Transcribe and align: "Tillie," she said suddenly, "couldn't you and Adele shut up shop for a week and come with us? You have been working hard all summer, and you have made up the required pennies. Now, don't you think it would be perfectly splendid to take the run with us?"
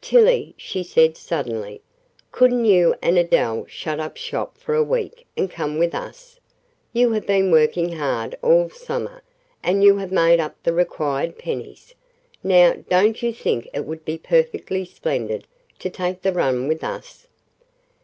"Tillie," 0.00 0.52
she 0.56 0.82
said 0.82 1.16
suddenly, 1.16 1.80
"couldn't 2.32 2.64
you 2.64 2.96
and 3.00 3.16
Adele 3.16 3.66
shut 3.68 4.00
up 4.00 4.16
shop 4.16 4.58
for 4.58 4.74
a 4.74 4.82
week 4.82 5.28
and 5.36 5.48
come 5.48 5.78
with 5.78 5.94
us? 5.94 6.40
You 6.92 7.12
have 7.12 7.24
been 7.24 7.52
working 7.52 7.92
hard 7.92 8.36
all 8.42 8.68
summer, 8.68 9.22
and 9.62 9.84
you 9.84 9.98
have 9.98 10.10
made 10.10 10.40
up 10.40 10.60
the 10.64 10.72
required 10.72 11.38
pennies. 11.38 11.94
Now, 12.42 12.72
don't 12.90 13.22
you 13.22 13.32
think 13.32 13.68
it 13.72 13.84
would 13.84 14.04
be 14.04 14.18
perfectly 14.18 14.84
splendid 14.84 15.46
to 15.78 15.88
take 15.88 16.20
the 16.22 16.32
run 16.32 16.66
with 16.66 16.82
us?" 16.82 17.28